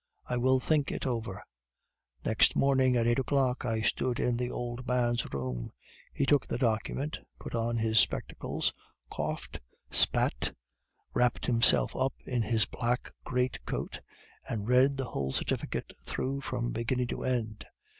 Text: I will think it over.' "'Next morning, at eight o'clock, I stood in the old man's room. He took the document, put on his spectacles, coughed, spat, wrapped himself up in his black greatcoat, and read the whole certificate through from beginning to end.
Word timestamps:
I 0.25 0.35
will 0.35 0.59
think 0.59 0.91
it 0.91 1.05
over.' 1.05 1.43
"'Next 2.25 2.55
morning, 2.55 2.97
at 2.97 3.05
eight 3.05 3.19
o'clock, 3.19 3.65
I 3.65 3.81
stood 3.81 4.19
in 4.19 4.35
the 4.35 4.49
old 4.49 4.87
man's 4.87 5.31
room. 5.31 5.71
He 6.11 6.25
took 6.25 6.47
the 6.47 6.57
document, 6.57 7.19
put 7.39 7.53
on 7.53 7.77
his 7.77 7.99
spectacles, 7.99 8.73
coughed, 9.11 9.59
spat, 9.91 10.55
wrapped 11.13 11.45
himself 11.45 11.95
up 11.95 12.15
in 12.25 12.41
his 12.41 12.65
black 12.65 13.11
greatcoat, 13.23 14.01
and 14.49 14.67
read 14.67 14.97
the 14.97 15.05
whole 15.05 15.33
certificate 15.33 15.93
through 16.03 16.41
from 16.41 16.71
beginning 16.71 17.05
to 17.09 17.23
end. 17.23 17.67